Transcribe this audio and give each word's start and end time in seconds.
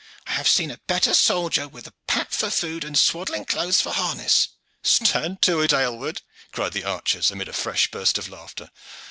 I 0.25 0.31
have 0.31 0.47
seen 0.49 0.71
a 0.71 0.81
better 0.87 1.13
soldier 1.13 1.67
with 1.67 1.87
pap 2.07 2.31
for 2.31 2.49
food 2.49 2.83
and 2.83 2.97
swaddling 2.97 3.45
clothes 3.45 3.81
for 3.81 3.91
harness." 3.91 4.47
"Stand 4.81 5.43
to 5.43 5.59
it, 5.61 5.73
Aylward," 5.73 6.23
cried 6.51 6.73
the 6.73 6.85
archers, 6.85 7.29
amid 7.29 7.47
a 7.47 7.53
fresh 7.53 7.91
burst 7.91 8.17
of 8.17 8.27
laughter. 8.27 8.71